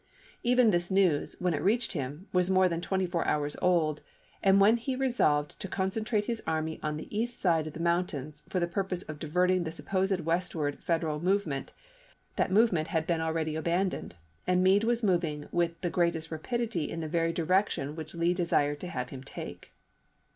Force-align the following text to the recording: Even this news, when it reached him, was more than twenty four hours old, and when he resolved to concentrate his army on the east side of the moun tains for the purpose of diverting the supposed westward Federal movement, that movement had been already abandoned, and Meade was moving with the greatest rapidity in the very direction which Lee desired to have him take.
Even 0.41 0.71
this 0.71 0.89
news, 0.89 1.35
when 1.39 1.53
it 1.53 1.61
reached 1.61 1.91
him, 1.91 2.25
was 2.33 2.49
more 2.49 2.67
than 2.67 2.81
twenty 2.81 3.05
four 3.05 3.23
hours 3.27 3.55
old, 3.61 4.01
and 4.41 4.59
when 4.59 4.77
he 4.77 4.95
resolved 4.95 5.59
to 5.59 5.67
concentrate 5.67 6.25
his 6.25 6.41
army 6.47 6.79
on 6.81 6.97
the 6.97 7.05
east 7.15 7.39
side 7.39 7.67
of 7.67 7.73
the 7.73 7.79
moun 7.79 8.03
tains 8.07 8.41
for 8.49 8.59
the 8.59 8.65
purpose 8.65 9.03
of 9.03 9.19
diverting 9.19 9.63
the 9.63 9.71
supposed 9.71 10.19
westward 10.21 10.79
Federal 10.83 11.19
movement, 11.19 11.71
that 12.35 12.49
movement 12.49 12.87
had 12.87 13.05
been 13.05 13.21
already 13.21 13.55
abandoned, 13.55 14.15
and 14.47 14.63
Meade 14.63 14.85
was 14.85 15.03
moving 15.03 15.47
with 15.51 15.79
the 15.81 15.91
greatest 15.91 16.31
rapidity 16.31 16.89
in 16.89 16.99
the 17.01 17.07
very 17.07 17.31
direction 17.31 17.95
which 17.95 18.15
Lee 18.15 18.33
desired 18.33 18.79
to 18.79 18.87
have 18.87 19.09
him 19.09 19.21
take. 19.21 19.71